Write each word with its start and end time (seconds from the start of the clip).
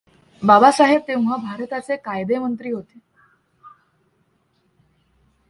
बाबासाहेब 0.43 1.01
तेव्हा 1.07 1.35
भारताचे 1.35 1.95
कायदेमंत्री 1.95 2.71
होते. 2.71 2.99